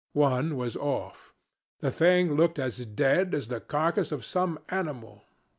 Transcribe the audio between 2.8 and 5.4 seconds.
dead as the carcass of some animal.